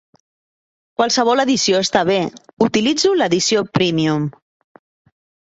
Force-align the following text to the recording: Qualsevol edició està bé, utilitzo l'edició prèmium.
Qualsevol 1.01 1.43
edició 1.43 1.81
està 1.87 2.01
bé, 2.11 2.15
utilitzo 2.69 3.13
l'edició 3.21 3.63
prèmium. 3.81 4.27